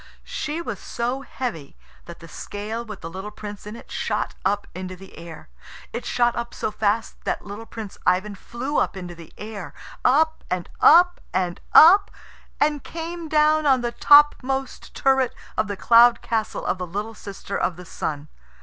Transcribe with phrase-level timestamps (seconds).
[0.25, 4.65] She was so heavy that the scale with the little Prince in it shot up
[4.73, 5.47] into the air.
[5.93, 9.71] It shot up so fast that little Prince Ivan flew up into the sky,
[10.03, 12.09] up and up and up,
[12.59, 17.55] and came down on the topmost turret of the cloud castle of the little sister
[17.55, 18.27] of the Sun.